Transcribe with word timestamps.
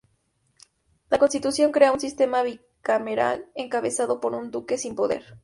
La 1.11 1.19
constitución 1.19 1.71
crea 1.71 1.91
un 1.91 1.99
sistema 1.99 2.41
bicameral 2.41 3.45
encabezado 3.53 4.19
por 4.19 4.33
un 4.33 4.49
duque 4.49 4.79
sin 4.79 4.95
poder. 4.95 5.37